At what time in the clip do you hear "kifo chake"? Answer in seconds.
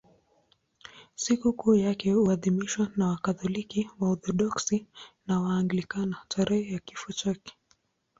6.79-7.53